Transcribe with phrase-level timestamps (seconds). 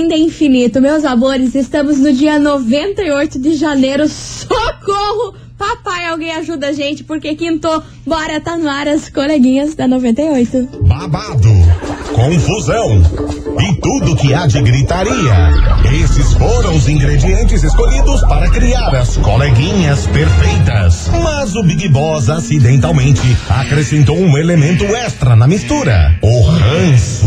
[0.00, 0.80] ainda é infinito.
[0.80, 4.08] Meus amores, estamos no dia 98 de janeiro.
[4.08, 5.34] Socorro!
[5.58, 7.68] Papai, alguém ajuda a gente, porque quinto,
[8.06, 10.70] bora tá no ar as coleguinhas da 98.
[10.86, 11.50] Babado,
[12.14, 13.02] confusão
[13.60, 15.52] e tudo que há de gritaria.
[16.02, 21.10] Esses foram os ingredientes escolhidos para criar as coleguinhas perfeitas.
[21.22, 27.26] Mas o Big Boss acidentalmente acrescentou um elemento extra na mistura: o ranço.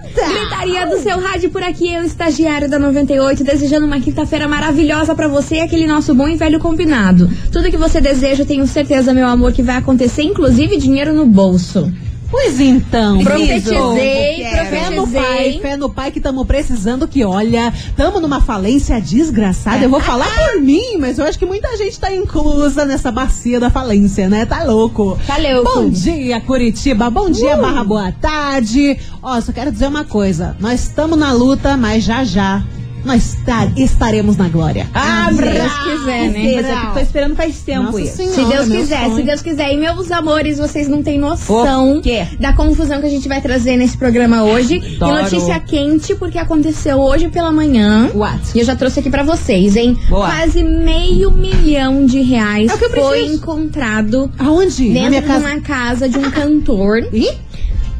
[0.13, 5.27] Gritaria do seu rádio por aqui, eu, estagiário da 98, desejando uma quinta-feira maravilhosa pra
[5.27, 7.29] você e aquele nosso bom e velho combinado.
[7.51, 11.91] Tudo que você deseja, tenho certeza, meu amor, que vai acontecer, inclusive dinheiro no bolso.
[12.31, 14.65] Pois então, Profetizei, querido.
[14.69, 15.59] Fé no pai, profetizei.
[15.59, 19.83] fé no pai que estamos precisando que, olha, estamos numa falência desgraçada.
[19.83, 23.59] Eu vou falar por mim, mas eu acho que muita gente tá inclusa nessa bacia
[23.59, 24.45] da falência, né?
[24.45, 25.19] Tá louco.
[25.27, 25.73] Tá louco.
[25.75, 27.09] Bom dia, Curitiba.
[27.09, 28.97] Bom dia, Barra Boa Tarde.
[29.21, 30.55] Ó, só quero dizer uma coisa.
[30.59, 32.63] Nós estamos na luta, mas já já
[33.03, 34.87] nós tá- estaremos na glória.
[34.93, 36.61] Ah, se Deus quiser, né?
[36.61, 38.15] Mas que tô esperando faz tempo Nossa isso.
[38.17, 39.15] Senhora, Se Deus quiser, sonho.
[39.15, 39.73] se Deus quiser.
[39.73, 42.01] E meus amores, vocês não têm noção
[42.39, 44.77] da confusão que a gente vai trazer nesse programa hoje.
[44.95, 45.17] Adoro.
[45.19, 48.09] E notícia quente, porque aconteceu hoje pela manhã.
[48.13, 48.41] What?
[48.55, 49.97] E eu já trouxe aqui pra vocês, hein?
[50.09, 50.27] Boa.
[50.27, 54.87] Quase meio milhão de reais É o que eu foi encontrado Aonde?
[54.89, 55.45] na dentro minha de casa.
[55.47, 57.07] uma casa de um cantor.
[57.13, 57.29] Ih?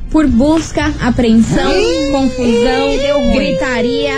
[0.10, 1.72] Por busca, apreensão,
[2.12, 4.14] confusão, gritaria.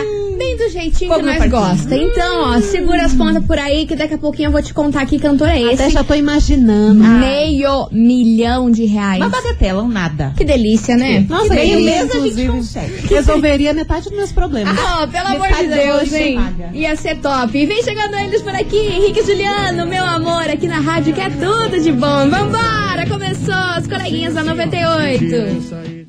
[0.84, 1.96] Jeitinho Fogo que nós gosta.
[1.96, 5.06] Então, ó, segura as pontas por aí que daqui a pouquinho eu vou te contar
[5.06, 5.74] que cantor é esse.
[5.76, 7.04] Até já tô imaginando.
[7.04, 9.20] Meio milhão de reais.
[9.20, 10.34] Uma bagatela, um nada.
[10.36, 11.26] Que delícia, né?
[11.30, 13.08] Nossa, que meio mês a gente consegue.
[13.08, 14.78] Resolveria metade dos meus problemas.
[14.78, 16.40] Oh, pelo amor de Metade Deus, noite hein?
[16.74, 17.58] Ia ser top.
[17.58, 21.22] E vem chegando eles por aqui, Henrique e Juliano, meu amor, aqui na rádio que
[21.22, 22.30] é tudo de bom.
[22.30, 23.08] Vambora!
[23.08, 26.03] Começou as coleguinhas da 98.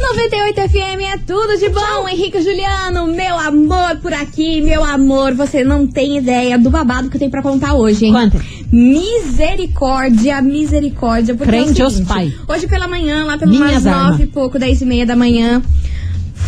[0.00, 5.34] 98 FM é tudo de bom, Henrique e Juliano, meu amor por aqui, meu amor,
[5.34, 8.12] você não tem ideia do babado que eu tenho pra contar hoje, hein?
[8.12, 8.40] Conta.
[8.72, 11.34] Misericórdia, misericórdia.
[11.34, 12.34] Porque é Crente aos seguinte, pai.
[12.48, 14.20] Hoje pela manhã, lá pelas Minhas nove armas.
[14.20, 15.62] e pouco, dez e meia da manhã,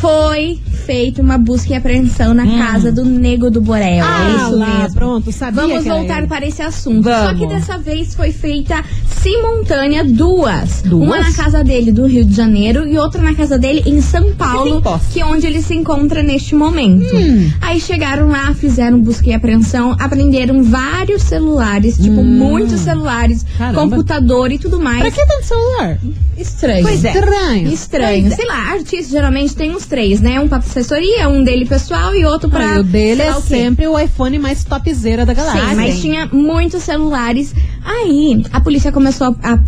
[0.02, 3.84] foi feita uma busca e apreensão na casa do Nego do Borel.
[3.86, 4.94] é Ah, isso lá, mesmo.
[4.96, 7.04] pronto, sabia Vamos voltar para esse assunto.
[7.04, 7.38] Só Vamos.
[7.38, 8.84] que dessa vez foi feita
[9.22, 10.82] simultânea duas.
[10.82, 11.06] Duas?
[11.06, 14.32] Uma na casa dele do Rio de Janeiro e outra na casa dele em São
[14.32, 14.82] Paulo,
[15.12, 17.14] que é onde ele se encontra neste momento.
[17.14, 17.48] Hum.
[17.60, 23.46] Aí chegaram lá, fizeram busca e apreensão, apreenderam vários celulares, tipo muitos celulares, Hum.
[23.58, 23.80] Caramba.
[23.82, 25.00] computador e tudo mais.
[25.00, 25.98] Pra que tanto celular?
[26.36, 26.82] Estranho.
[26.82, 27.12] Pois é.
[27.12, 27.72] Estranho.
[27.72, 28.34] Estranho.
[28.34, 30.40] Sei lá, artistas geralmente tem uns três, né?
[30.40, 32.60] Um pra assessoria, um dele pessoal e outro pra.
[32.72, 35.68] Ah, e o dele é o sempre o iPhone mais topzera da galáxia.
[35.68, 37.54] Sim, mas tinha muitos celulares.
[37.84, 39.58] Aí a polícia começou a, a-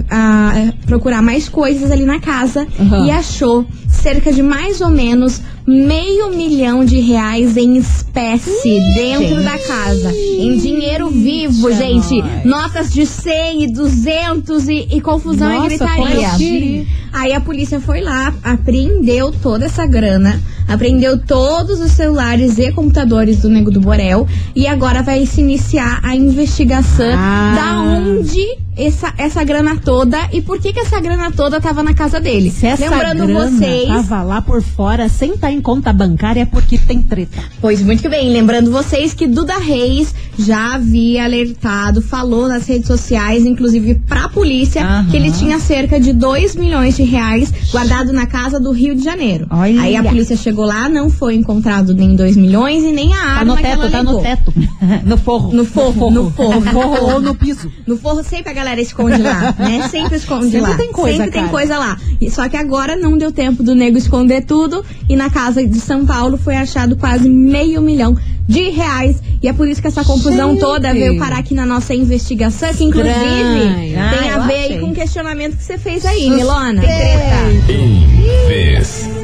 [0.50, 3.04] a procurar mais coisas ali na casa Uhum.
[3.06, 9.58] e achou cerca de mais ou menos meio milhão de reais em espécie dentro da
[9.58, 10.12] casa.
[10.12, 12.22] Em dinheiro vivo, gente.
[12.44, 16.86] Notas de 100 e 200 e, e confusão Nossa, e gritaria.
[17.12, 23.40] Aí a polícia foi lá, apreendeu toda essa grana, apreendeu todos os celulares e computadores
[23.40, 27.54] do Nego do Borel e agora vai se iniciar a investigação Ah.
[27.54, 31.94] da onde essa, essa grana toda e por que que essa grana toda tava na
[31.94, 32.50] casa dele.
[32.50, 36.44] Se essa Lembrando grana vocês, tava lá por fora sem estar em conta bancária é
[36.44, 37.38] porque tem treta.
[37.60, 42.86] Pois muito que bem, lembrando vocês que Duda Reis já havia alertado, falou nas redes
[42.88, 45.06] sociais, inclusive pra polícia, Aham.
[45.10, 49.02] que ele tinha cerca de 2 milhões de reais guardado na casa do Rio de
[49.04, 49.46] Janeiro.
[49.50, 49.80] Olha.
[49.80, 53.22] Aí a polícia chegou lá, não foi encontrado nem 2 milhões e nem a Tá
[53.30, 54.52] arma no que ela teto, tá no teto.
[55.06, 55.52] no forro.
[55.54, 57.70] No forro, no forro, No forro ou no piso.
[57.86, 59.88] No forro sempre a galera esconde lá, né?
[59.94, 60.76] Sempre esconde Sempre lá.
[60.76, 61.52] tem coisa, Sempre tem cara.
[61.52, 61.96] coisa lá.
[62.20, 65.80] E Só que agora não deu tempo do nego esconder tudo e na casa de
[65.80, 69.22] São Paulo foi achado quase meio milhão de reais.
[69.42, 70.60] E é por isso que essa confusão Gente.
[70.60, 74.10] toda veio parar aqui na nossa investigação, que inclusive Estranho.
[74.18, 74.78] tem a ver achei.
[74.80, 76.82] com o questionamento que você fez aí, Milona.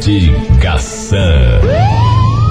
[0.01, 1.19] Investigação.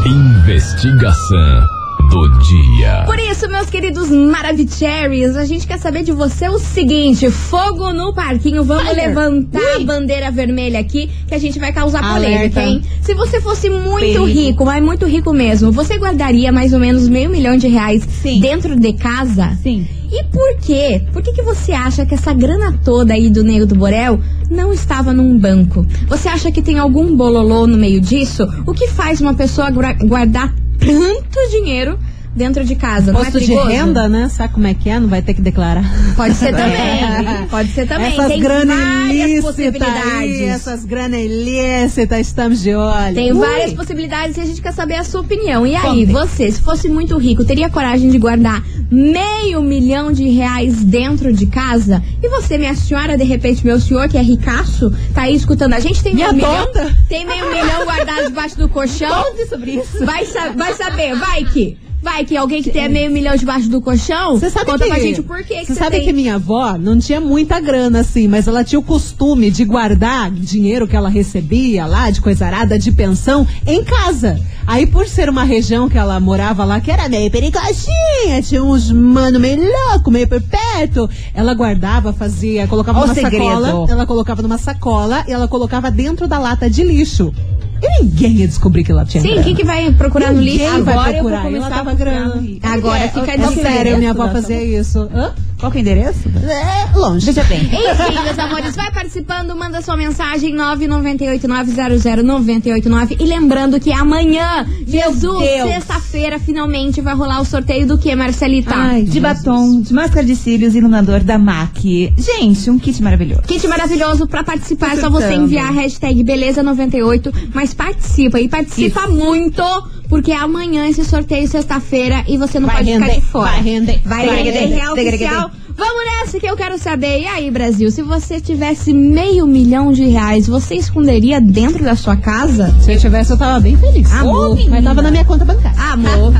[0.06, 1.79] Investigação
[2.10, 3.04] do dia.
[3.06, 8.14] Por isso, meus queridos Maravicheries, a gente quer saber de você o seguinte: fogo no
[8.14, 9.08] parquinho, vamos Fire.
[9.08, 9.84] levantar Ui.
[9.84, 12.60] a bandeira vermelha aqui, que a gente vai causar Alerta.
[12.60, 12.82] polêmica, hein?
[13.02, 14.26] Se você fosse muito Perigo.
[14.26, 18.40] rico, mas muito rico mesmo, você guardaria mais ou menos meio milhão de reais Sim.
[18.40, 19.58] dentro de casa?
[19.62, 19.88] Sim.
[20.12, 21.04] E por quê?
[21.14, 24.20] Por que, que você acha que essa grana toda aí do Nego do Borel
[24.50, 25.86] não estava num banco?
[26.08, 28.48] Você acha que tem algum bololô no meio disso?
[28.66, 32.00] O que faz uma pessoa guardar tanto dinheiro
[32.36, 33.12] dentro de casa?
[33.12, 33.68] É Posto de perigoso?
[33.68, 34.30] renda, né?
[34.30, 35.00] Sabe como é que é?
[35.00, 35.84] Não vai ter que declarar.
[36.16, 37.48] Pode ser também.
[37.50, 38.08] Pode ser também.
[38.08, 40.14] Essas tem várias ilícita possibilidades.
[40.14, 43.16] aí, essas grana ilícita, estamos de olho.
[43.16, 43.40] Tem Ui.
[43.40, 45.66] várias possibilidades e a gente quer saber a sua opinião.
[45.66, 46.06] E aí, Contem.
[46.06, 51.46] você, se fosse muito rico, teria coragem de guardar meio milhão de reais dentro de
[51.46, 52.02] casa?
[52.22, 55.80] E você, minha senhora, de repente, meu senhor, que é ricaço, tá aí escutando a
[55.80, 56.52] gente, tem Me meio milhão?
[56.56, 56.96] adota.
[57.08, 59.24] Tem meio milhão guardado debaixo do colchão?
[59.31, 60.06] Conte sobre isso.
[60.06, 61.78] Vai, vai saber, vai que.
[62.01, 65.00] Vai que alguém que tem meio milhão debaixo do colchão, Você sabe conta que, pra
[65.00, 66.06] gente o porquê que Você você sabe tem.
[66.06, 70.31] que minha avó não tinha muita grana assim, mas ela tinha o costume de guardar
[70.31, 74.40] dinheiro que ela recebia lá de coisa arada de pensão em casa.
[74.66, 78.92] Aí por ser uma região que ela morava lá que era meio perigosinha, tinha uns
[78.92, 84.06] mano meio louco, meio por perto, ela guardava, fazia, colocava Ó o numa sacola, ela
[84.06, 87.34] colocava numa sacola e ela colocava dentro da lata de lixo.
[87.81, 89.44] E ninguém ia descobrir que ela tinha Sim, grana.
[89.44, 90.58] quem que vai procurar no lixo?
[90.64, 92.60] Ninguém vai Agora eu vou procurar, começar ela tava procurar lixo.
[92.64, 94.31] Agora fica É de sério, minha avó sua-
[94.64, 95.10] isso.
[95.14, 95.34] Hã?
[95.60, 96.22] Qual que é o endereço?
[96.48, 97.26] É longe.
[97.26, 97.64] Veja bem.
[97.68, 106.40] Enfim, meus amores, vai participando, manda sua mensagem 998900989 e lembrando que amanhã, Jesus, sexta-feira,
[106.40, 108.74] finalmente vai rolar o sorteio do que, Marcelita?
[108.74, 112.14] Ai, De batom, de máscara de cílios, iluminador da MAC.
[112.18, 113.42] Gente, um kit maravilhoso.
[113.42, 119.08] Kit maravilhoso pra participar, é só você enviar a hashtag Beleza98, mas participa e participa
[119.08, 119.62] muito,
[120.10, 123.52] porque amanhã esse sorteio sexta-feira e você não Vai pode ficar render, de fora.
[123.52, 124.76] vai render, vai vai render render.
[124.76, 125.52] real Render, oficial.
[125.78, 127.22] Vamos nessa que eu quero saber.
[127.22, 132.18] E aí, Brasil, se você tivesse meio milhão de reais, você esconderia dentro da sua
[132.18, 132.76] casa?
[132.82, 134.12] Se eu tivesse, eu tava bem feliz.
[134.12, 135.80] Amor, mas tava na minha conta bancária.
[135.80, 136.34] Amor,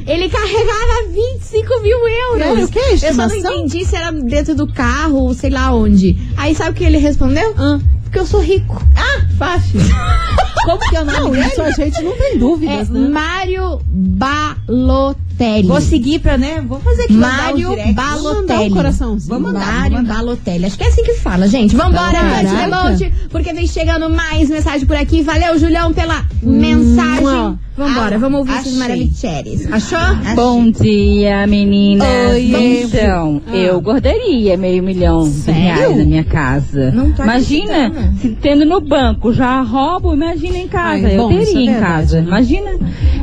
[0.04, 2.40] Ele carregava 25 mil euros.
[2.40, 2.81] Era o quê?
[3.00, 6.19] Eu só não entendi se era dentro do carro ou sei lá onde.
[6.36, 7.55] Aí sabe o que ele respondeu?
[7.56, 7.79] Ah.
[8.03, 8.82] Porque eu sou rico.
[9.38, 9.79] Fácil.
[10.65, 11.46] Como que é o nome Não, dele?
[11.46, 13.08] isso a gente não tem É dúvidas, né?
[13.08, 15.26] Mário Balotelli.
[15.69, 16.64] Vou seguir pra, né?
[16.66, 17.12] Vou fazer aqui.
[17.14, 17.93] um Mário direct.
[17.94, 18.70] Vamos mandar Balotelli.
[18.70, 19.28] um coraçãozinho.
[19.28, 20.14] Vamos mandar, Mário mandar.
[20.14, 20.64] Balotelli.
[20.66, 21.76] Acho que é assim que fala, gente.
[21.76, 22.94] Vambora, Caraca.
[22.96, 25.22] Debote, porque vem chegando mais mensagem por aqui.
[25.22, 27.58] Valeu, Julião, pela mensagem.
[27.77, 28.79] Vambora, Ah, vamos ouvir esses achei.
[28.79, 29.73] maravilheiros.
[29.73, 30.35] Achou?
[30.35, 32.09] Bom dia, meninas.
[32.33, 32.83] Oi.
[32.85, 33.55] Então, Ah.
[33.55, 35.61] eu guardaria meio milhão Sério?
[35.61, 36.91] de reais na minha casa.
[36.93, 41.06] Não tô imagina, se tendo no banco já roubo, imagina em casa.
[41.06, 42.21] Ai, eu bom, isso é teria em verdade, casa.
[42.23, 42.27] né?
[42.29, 42.71] Imagina,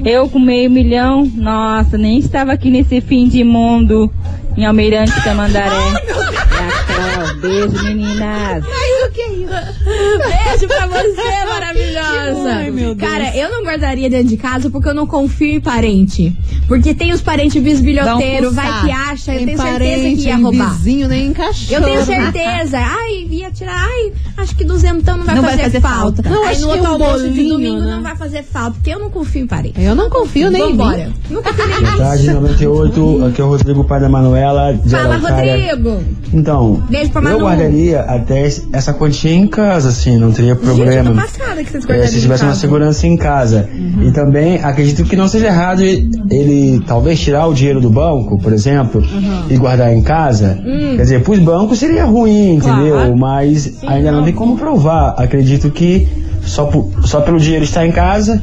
[0.06, 4.12] eu com meio milhão, nossa, nem estava aqui nesse fim de mundo
[4.56, 5.70] em Almirante Tamandaré.
[5.70, 8.64] Lacrau, beijo, meninas.
[8.64, 9.30] Mas o que é
[10.46, 12.50] Beijo pra você, maravilhosa.
[12.54, 13.10] Ai, meu Deus.
[13.12, 16.36] Cara, eu não guardaria dentro de casa porque eu não confio em parente.
[16.68, 20.74] Porque tem os parentes bisbilhoteiros, vai que acha, eu Tem tenho certeza que ia roubar.
[20.76, 21.76] vizinho, nem encaixou.
[21.78, 22.78] Eu tenho certeza.
[22.80, 23.76] Ai, ia tirar.
[23.76, 26.24] Ai, acho que duzentão não vai, Não fazer, vai fazer falta.
[26.24, 26.30] falta.
[26.30, 27.92] Não, Aí acho no que outro um almoço de domingo né?
[27.96, 29.82] não vai fazer falta, porque eu não confio em parente.
[29.82, 30.78] Eu não confio nem em mim.
[30.78, 31.12] Vambora.
[31.30, 33.26] Não confio nem em Boa tarde, 98.
[33.26, 34.74] Aqui é o Rodrigo, pai da Manuela.
[34.74, 35.18] de Fala.
[35.18, 36.04] Rodrigo.
[36.34, 37.40] Então, Beijo pra eu Manu.
[37.46, 41.14] guardaria até essa quantia em casa, assim, não teria problema.
[41.22, 43.70] passada que vocês É, se tivesse uma segurança em casa.
[44.02, 48.52] E também acredito que não seja errado ele, talvez tirar o dinheiro do banco, por
[48.54, 49.04] exemplo,
[49.50, 50.60] e guardar em casa.
[50.66, 50.96] Hum.
[50.96, 52.96] Quer dizer, pros bancos seria ruim, entendeu?
[52.96, 53.18] Claro.
[53.18, 55.16] Mas ainda não tem como provar.
[55.18, 56.08] Acredito que
[56.42, 58.42] só, por- só pelo dinheiro estar em casa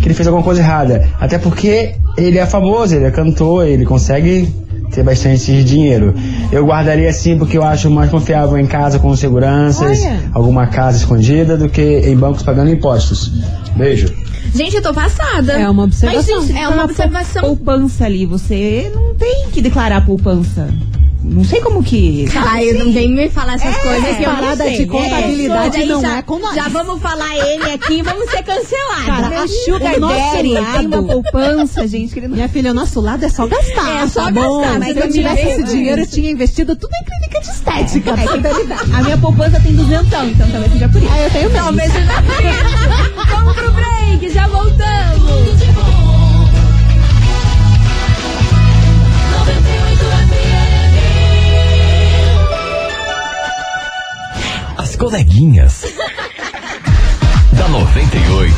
[0.00, 1.08] que ele fez alguma coisa errada.
[1.20, 4.48] Até porque ele é famoso, ele é cantor, ele consegue
[4.94, 6.14] ter bastante dinheiro.
[6.52, 10.22] Eu guardaria assim porque eu acho mais confiável em casa com seguranças, Olha.
[10.32, 13.32] alguma casa escondida, do que em bancos pagando impostos.
[13.76, 14.12] Beijo.
[14.54, 15.54] Gente, eu tô passada.
[15.54, 16.36] É uma observação.
[16.36, 17.42] Mas, gente, É uma tá observação.
[17.42, 20.68] Poupança ali, você não tem que declarar poupança.
[21.26, 22.28] Não sei como que.
[22.36, 24.76] Ai, não vem me falar essas coisas que eu não parada sei.
[24.76, 26.54] de contabilidade daí não já, é com nós.
[26.54, 29.06] Já vamos falar ele aqui, vamos ser cancelados.
[29.06, 32.28] Cara, Meu a sugar o nosso daddy lado- Tem uma poupança, gente, não.
[32.28, 34.02] Minha filha, o nosso lado é só gastar.
[34.02, 34.60] É, só tá bom?
[34.60, 37.48] gastar, mas Se eu eu tivesse esse dinheiro, eu tinha investido tudo em clínica de
[37.50, 38.10] estética.
[38.10, 38.92] É, contabilidade.
[38.92, 41.10] A minha poupança tem duzentão, então talvez seja por isso.
[41.12, 41.64] Ah, eu tenho medo.
[41.64, 43.24] Talvez seja por isso.
[43.34, 45.73] Vamos pro break, já voltamos.
[55.04, 55.82] Coleguinhas.
[57.52, 58.54] da 98.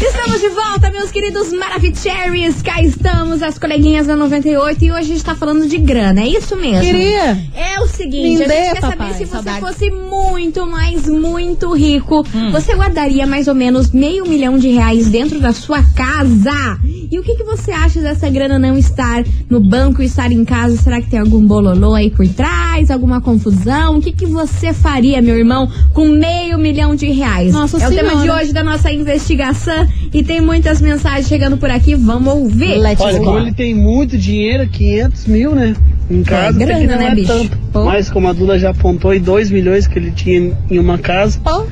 [0.00, 2.62] Estamos de volta, meus queridos Maravicheries.
[2.62, 4.84] Cá estamos, as coleguinhas da 98.
[4.84, 6.80] E hoje a gente tá falando de grana, é isso mesmo?
[6.80, 7.42] Queria.
[7.56, 9.60] É o seguinte, Me a dê, gente quer papai, saber se você saudade.
[9.60, 12.52] fosse muito, mas muito rico, Hum.
[12.52, 16.78] você guardaria mais ou menos meio milhão de reais dentro da sua casa.
[17.10, 20.44] E o que, que você acha dessa grana não estar no banco e estar em
[20.44, 20.76] casa?
[20.76, 22.90] Será que tem algum bololô aí por trás?
[22.90, 23.98] Alguma confusão?
[23.98, 27.52] O que, que você faria, meu irmão, com meio milhão de reais?
[27.52, 28.42] Nossa é o tema de Senhora.
[28.42, 31.94] hoje da nossa investigação e tem muitas mensagens chegando por aqui.
[31.94, 32.76] Vamos ouvir.
[32.76, 35.74] Let's Olha, como ele tem muito dinheiro, 500 mil, né?
[36.10, 37.28] Em casa, grana, até que não né, é bicho?
[37.28, 37.58] tanto.
[37.72, 37.84] Pô.
[37.84, 41.40] Mas como a Duda já apontou, e 2 milhões que ele tinha em uma casa,
[41.42, 41.66] Pô.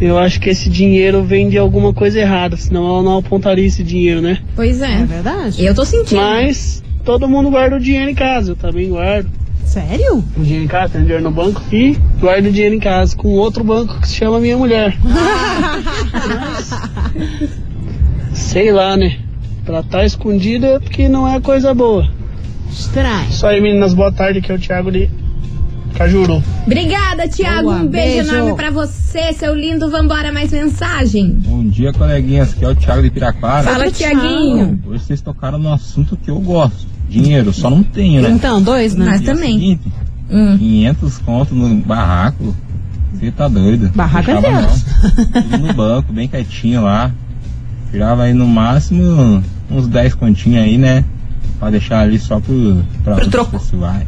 [0.00, 3.82] Eu acho que esse dinheiro vem de alguma coisa errada, senão ela não apontaria esse
[3.84, 4.38] dinheiro, né?
[4.56, 5.02] Pois é.
[5.02, 5.64] É verdade?
[5.64, 6.20] Eu tô sentindo.
[6.20, 9.28] Mas todo mundo guarda o dinheiro em casa, eu também guardo
[9.64, 10.24] Sério?
[10.36, 13.28] o dinheiro em casa, tenho dinheiro no banco e guardo o dinheiro em casa com
[13.34, 14.96] outro banco que se chama minha mulher.
[15.04, 16.70] Mas,
[18.32, 19.18] sei lá, né?
[19.64, 22.08] Pra estar escondida é porque não é coisa boa.
[22.70, 23.28] Estranho.
[23.28, 25.10] Isso aí, meninas, boa tarde, aqui é o Thiago de
[26.04, 26.42] Cajuru.
[26.64, 27.70] Obrigada, Tiago.
[27.72, 28.32] Um beijo, beijo.
[28.34, 29.90] enorme pra você, seu lindo.
[29.90, 31.30] Vambora, mais mensagem.
[31.46, 32.52] Bom dia, coleguinhas.
[32.54, 33.70] Aqui é o Thiago de Piraquara.
[33.70, 34.80] Fala, Tiaguinho.
[34.86, 36.86] Hoje vocês tocaram no assunto que eu gosto.
[37.06, 38.30] Dinheiro, só não tenho, né?
[38.30, 39.04] Então, dois, né?
[39.04, 39.52] Nós E é também.
[39.58, 39.92] seguinte,
[40.30, 40.56] Hum.
[40.56, 42.54] 500 conto no barraco.
[43.12, 43.90] Você tá doido.
[43.94, 45.42] Barraco é não.
[45.42, 47.10] Tudo no banco, bem quietinho lá.
[47.90, 51.04] Tirava aí no máximo uns 10 continhos aí, né?
[51.58, 53.50] Pra deixar ali só pro, pra Pro troco.
[53.58, 54.06] pessoais.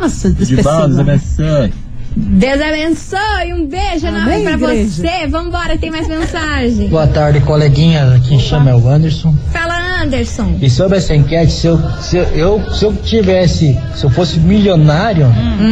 [0.00, 0.66] Nossa, Tudo de Deus
[0.98, 1.72] abençoe.
[2.16, 3.52] Deus abençoe.
[3.52, 4.88] Um beijo enorme pra igreja.
[4.88, 5.26] você.
[5.28, 6.88] Vambora, tem mais mensagem.
[6.88, 8.20] Boa tarde, coleguinha.
[8.28, 9.34] Quem chama é o Anderson.
[9.52, 10.56] Fala, Anderson.
[10.60, 14.38] E sobre essa enquete, se eu, se eu, eu- se eu tivesse, se eu fosse
[14.40, 15.26] milionário,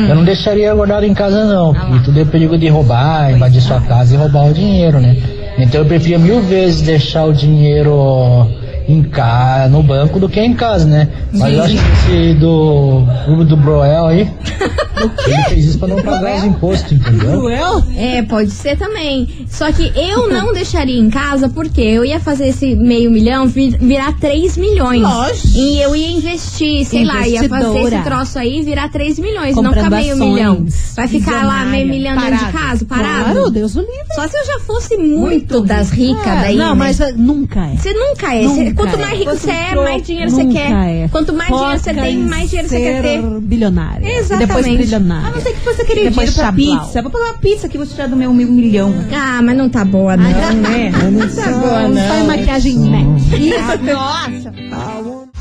[0.08, 1.72] eu não deixaria guardado em casa não.
[1.74, 5.16] Porque tudo é perigo de roubar, invadir sua casa e roubar o dinheiro, né?
[5.58, 8.46] Então eu preferia mil vezes deixar o dinheiro
[8.88, 11.08] em casa, no banco do que em casa, né?
[11.32, 14.20] Mas eu acho que esse do Hugo do Broel aí,
[15.26, 17.40] ele fez isso pra não pagar os impostos, entendeu?
[17.40, 17.84] Cruel?
[17.96, 19.46] É, pode ser também.
[19.48, 23.76] Só que eu não deixaria em casa porque eu ia fazer esse meio milhão vi-
[23.78, 25.02] virar 3 milhões.
[25.02, 25.48] Lógico.
[25.56, 29.54] E eu ia investir, sei lá, ia fazer esse troço aí e virar 3 milhões,
[29.54, 30.30] Comprando não ficar meio ações.
[30.34, 30.66] milhão.
[30.94, 32.58] Vai ficar lá meio milhão dentro de Parado.
[32.58, 33.24] casa, parado?
[33.34, 33.94] Claro, Deus o livre.
[34.14, 36.56] Só se eu já fosse muito, das ricas É, daí.
[36.56, 36.74] Não, né?
[36.74, 37.76] mas uh, nunca é.
[37.76, 38.42] Você nunca é.
[38.42, 38.96] Nunca quanto é.
[38.98, 40.70] mais rico Fosse você é, mais dinheiro você quer.
[41.04, 41.08] é.
[41.08, 43.20] Quanto mais dinheiro você Foca tem, em mais dinheiro você quer ter.
[43.22, 44.18] ser bilionária.
[44.18, 44.46] Exatamente.
[44.46, 45.28] Depois bilionária.
[45.28, 46.86] A não ser que aquele Depois dinheiro pra chablau.
[46.86, 47.02] pizza.
[47.02, 48.94] Vou pagar uma pizza que você tirar do meu mil milhão.
[49.12, 50.92] Ah, mas não tá boa, não, né?
[51.10, 52.26] Não tá boa, Só em não.
[52.26, 53.82] maquiagem MAC.
[53.92, 54.52] Nossa.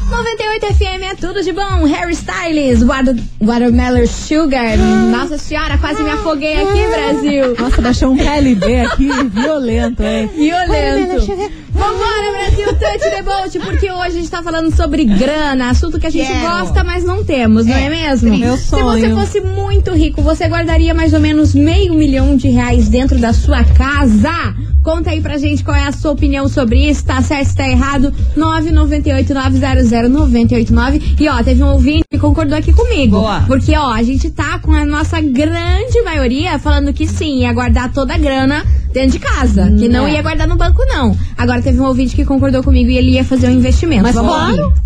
[0.09, 1.83] 98 FM é tudo de bom.
[1.85, 4.77] Harry Styles, Water, Watermelon Sugar.
[5.11, 7.55] Nossa senhora, quase me afoguei aqui, Brasil.
[7.59, 10.29] Nossa, baixou um KLB aqui violento, hein?
[10.35, 11.25] Violento.
[11.71, 16.07] Vambora, Brasil, touch the boat, porque hoje a gente tá falando sobre grana, assunto que
[16.07, 16.39] a gente Quero.
[16.49, 18.37] gosta, mas não temos, não é mesmo?
[18.37, 19.15] Meu Se você sonho.
[19.17, 23.63] fosse muito rico, você guardaria mais ou menos meio milhão de reais dentro da sua
[23.63, 24.55] casa?
[24.85, 27.67] Conta aí pra gente qual é a sua opinião sobre isso, tá certo, se tá
[27.67, 31.15] errado, 998-900-989.
[31.19, 33.17] E ó, teve um ouvinte que concordou aqui comigo.
[33.19, 33.41] Boa.
[33.47, 37.91] Porque ó, a gente tá com a nossa grande maioria falando que sim, ia guardar
[37.91, 38.63] toda a grana
[38.93, 40.13] dentro de casa, que não é.
[40.13, 41.17] ia guardar no banco não.
[41.35, 44.03] Agora teve um ouvinte que concordou comigo e ele ia fazer um investimento.
[44.03, 44.65] Mas Vamos claro.
[44.65, 44.85] ouvir.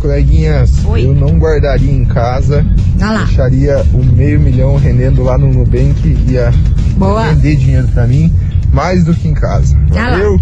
[0.00, 2.64] Coleguinhas, eu não guardaria em casa,
[3.00, 3.24] Ah lá.
[3.24, 6.52] deixaria o meio milhão rendendo lá no Nubank, ia
[6.96, 7.24] Boa.
[7.24, 8.32] render dinheiro pra mim,
[8.72, 9.76] mais do que em casa.
[9.88, 10.40] Valeu?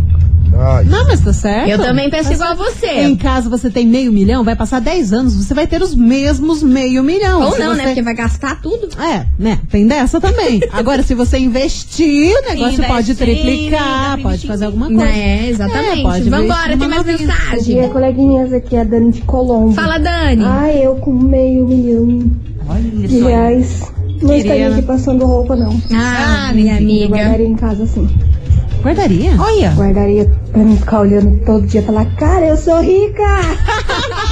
[0.61, 0.85] Ai.
[0.85, 1.69] Não, mas tá certo.
[1.69, 2.87] Eu também penso Tá igual a você.
[2.87, 6.63] Em casa você tem meio milhão, vai passar 10 anos, você vai ter os mesmos
[6.63, 7.43] meio milhão.
[7.43, 7.77] Ou Se não, você...
[7.77, 7.85] né?
[7.85, 8.89] Porque vai gastar tudo.
[9.01, 9.61] É, né?
[9.71, 10.61] Tem dessa também.
[10.73, 14.23] Agora, se você investir, o negócio pode Investir, triplicar, investir.
[14.23, 15.05] pode fazer alguma coisa.
[15.07, 16.01] É, exatamente.
[16.01, 17.19] É, pode Vambora, tem mais novinha.
[17.19, 17.89] mensagem.
[17.91, 19.75] coleguinhas, aqui é a Dani de Colombo.
[19.75, 20.45] Fala, Dani.
[20.45, 22.31] Ah, eu com meio milhão
[22.69, 23.83] Olha de reais.
[24.21, 25.81] Não Queria, estaria aqui passando roupa, não.
[25.95, 27.09] Ah, minha Eu amiga.
[27.17, 28.09] guardaria em casa, sim.
[28.83, 29.31] Guardaria?
[29.39, 29.71] Olha.
[29.73, 33.23] Guardaria pra não ficar olhando todo dia e falar, cara, eu sou rica!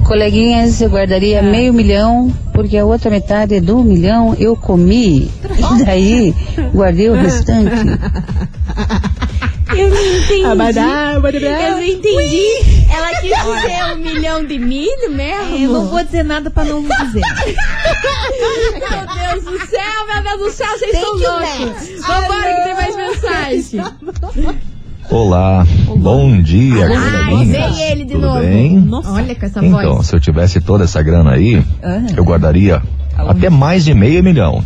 [0.06, 5.30] Coleguinhas, eu guardaria meio milhão, porque a outra metade do milhão eu comi.
[5.80, 6.34] E daí
[6.72, 7.70] guardei o restante.
[9.80, 10.44] Eu não entendi.
[10.44, 11.38] Abadá, abadá.
[11.38, 12.46] Eu não entendi.
[12.92, 15.56] Ela quis dizer um milhão de milho mesmo?
[15.56, 17.22] Eu não vou dizer nada pra não dizer.
[18.72, 22.06] Meu Deus do céu, meu Deus do céu, vocês Thank são you, loucos.
[22.06, 23.80] Vambora que tem mais mensagem.
[25.10, 27.76] Olá, bom dia, Ai, coleguinhas.
[27.76, 28.40] vem ele de Tudo novo.
[28.40, 28.88] bem?
[29.06, 30.06] Olha com essa Então, voz.
[30.06, 31.60] se eu tivesse toda essa grana aí,
[32.16, 32.80] eu guardaria
[33.16, 34.64] até mais de meio milhão.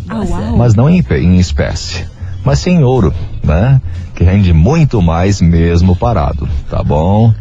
[0.56, 2.06] Mas não em, em espécie,
[2.44, 3.12] mas sim em ouro,
[3.44, 3.80] né?
[4.14, 7.32] Que rende muito mais mesmo parado, tá bom?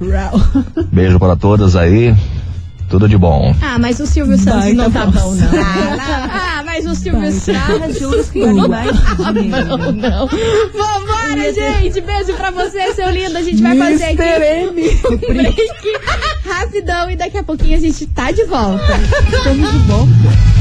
[0.91, 2.15] Beijo para todas aí,
[2.89, 3.55] tudo de bom.
[3.61, 5.49] Ah, mas o Silvio Santos Baita não tá bom, não.
[5.59, 7.99] Ah, mas o Silvio Santos.
[7.99, 8.91] Juros que vale mais
[9.33, 9.77] dinheiro.
[9.77, 10.27] Não, não.
[10.27, 12.01] Vambora, gente.
[12.01, 13.37] Beijo pra você, seu lindo.
[13.37, 15.61] A gente vai fazer aqui um break
[16.45, 18.93] rapidão e daqui a pouquinho a gente tá de volta.
[19.31, 20.52] Estamos de volta.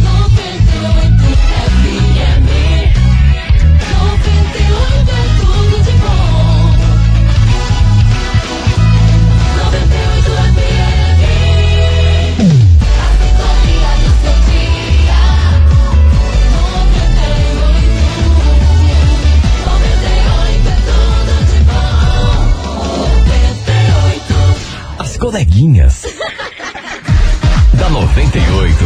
[25.32, 26.02] Coleguinhas.
[27.78, 28.76] da 98.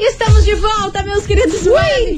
[0.00, 1.60] Estamos de volta, meus queridos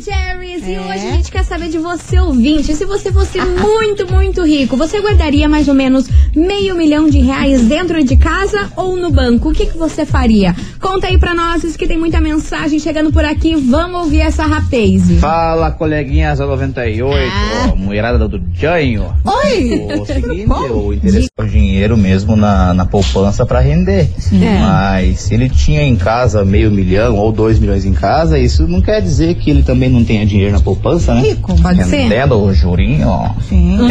[0.05, 0.62] Cherries.
[0.64, 2.76] E hoje a gente quer saber de você, ouvinte.
[2.76, 7.62] Se você fosse muito, muito rico, você guardaria mais ou menos meio milhão de reais
[7.62, 9.50] dentro de casa ou no banco?
[9.50, 10.54] O que, que você faria?
[10.80, 13.54] Conta aí pra nós, que tem muita mensagem chegando por aqui.
[13.56, 15.11] Vamos ouvir essa rapaz.
[15.20, 19.12] Fala, coleguinhas da 98, mulherada do Janho.
[19.24, 20.00] Oi!
[20.00, 24.09] O seguinte, o interesse é o dinheiro mesmo na, na poupança pra render.
[24.32, 24.59] É.
[24.61, 28.80] Mas se ele tinha em casa meio milhão ou dois milhões em casa, isso não
[28.80, 31.20] quer dizer que ele também não tenha dinheiro na poupança, né?
[31.20, 31.96] Rico, pode ser.
[31.96, 33.30] Rendendo o jurinho, ó.
[33.48, 33.80] Sim.
[33.80, 33.90] Um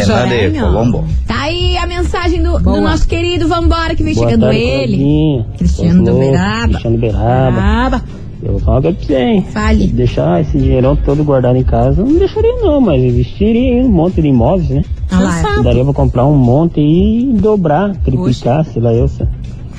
[0.50, 0.60] De.
[0.60, 1.04] Colombo.
[1.26, 5.44] Tá aí a mensagem do, do nosso querido Vambora, que vem Boa chegando tarde, ele.
[5.58, 6.68] Cristiano louco, Beraba.
[6.68, 7.50] Cristiano Beraba.
[7.52, 8.02] Braba.
[8.42, 9.46] Eu vou falar pra você, hein?
[9.50, 9.86] Fale.
[9.88, 14.20] Deixar esse dinheirão todo guardado em casa, não deixaria não, mas investiria em um monte
[14.20, 14.84] de imóveis, né?
[15.10, 15.62] Ah lá.
[15.62, 19.06] Daria pra comprar um monte e dobrar, triplicar, sei lá, eu.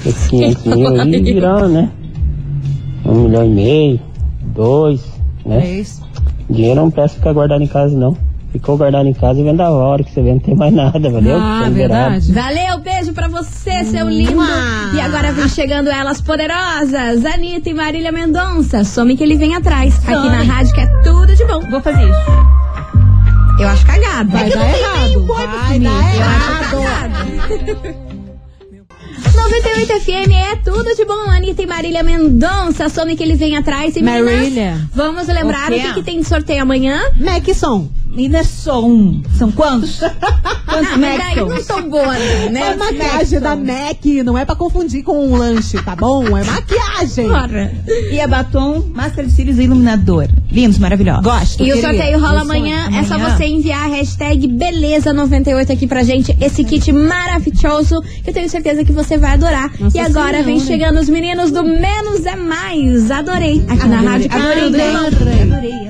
[0.05, 1.89] Esses 500 mil aí virar, né?
[3.05, 3.99] Um milhão e meio,
[4.41, 5.05] dois,
[5.45, 5.59] né?
[5.59, 6.01] Três.
[6.49, 8.17] Dinheiro não presta ficar guardado em casa, não.
[8.57, 11.09] Ficou guardado em casa e vende a hora que você vê, não tem mais nada,
[11.11, 11.37] valeu?
[11.39, 12.19] Ah, liberado.
[12.33, 14.41] Valeu, beijo pra você, seu lindo.
[14.95, 18.83] E agora vem chegando elas poderosas, Anitta e Marília Mendonça.
[18.83, 19.95] Some que ele vem atrás.
[19.99, 20.29] Aqui Some.
[20.29, 21.61] na rádio que é tudo de bom.
[21.69, 22.47] Vou fazer isso.
[23.59, 24.31] Eu acho cagado.
[24.31, 25.47] Vai é que dar errado, vai
[25.79, 27.13] dar Eu acho errado.
[27.61, 28.07] cagado.
[29.35, 31.29] 98 FM é tudo de bom.
[31.29, 32.89] Anitta e Marília Mendonça.
[32.89, 33.95] Some que eles vêm atrás.
[33.95, 34.89] E meninas, Marília.
[34.93, 36.99] Vamos lembrar O o, que, que tem de sorteio amanhã.
[37.19, 37.87] Mac som.
[38.17, 39.21] Ainda só um.
[39.37, 39.99] São quantos?
[40.67, 42.71] Quantos Ah, mas daí não sou boa, não, né?
[42.71, 46.25] É maquiagem da Mac, não é pra confundir com um lanche, tá bom?
[46.37, 47.27] É maquiagem.
[47.29, 47.71] Bora.
[48.11, 50.27] E é batom, máscara de cílios e iluminador.
[50.51, 51.23] Lindos, maravilhosos.
[51.23, 51.63] Gosto.
[51.63, 52.51] E o sorteio rola sonho.
[52.51, 52.89] amanhã.
[52.99, 53.37] É só Amanhã.
[53.37, 56.35] você enviar a hashtag Beleza98 aqui pra gente.
[56.41, 59.71] Esse kit maravilhoso que eu tenho certeza que você vai adorar.
[59.79, 60.65] Nossa e agora vem Senhora.
[60.85, 63.09] chegando os meninos do Menos é Mais.
[63.09, 63.63] Adorei.
[63.69, 64.29] Aqui na rádio.
[64.31, 64.95] Adorei, Adorei.
[64.95, 65.86] adorei, adorei, adorei.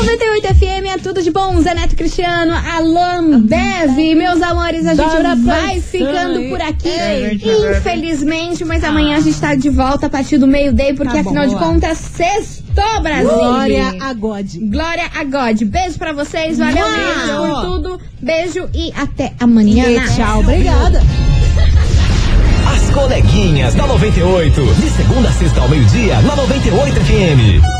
[0.00, 1.60] 98 FM é tudo de bom.
[1.60, 4.14] Zé Neto Cristiano, Alan Bev.
[4.14, 6.88] Meus amores, a gente Dora vai ficando por aqui.
[6.88, 11.22] É Infelizmente, mas amanhã a gente tá de volta a partir do meio-day, porque Tá
[11.22, 11.66] bom, afinal de boa.
[11.72, 13.28] contas, sextou, Brasil.
[13.28, 14.46] Glória a God.
[14.70, 15.62] Glória a God.
[15.64, 16.96] Beijo pra vocês, valeu Uau.
[16.96, 18.00] mesmo por tudo.
[18.22, 19.84] Beijo e até amanhã.
[19.88, 21.02] E tchau, obrigada.
[22.72, 24.74] As coleguinhas da 98.
[24.74, 27.77] De segunda a sexta ao meio-dia, na 98 FM.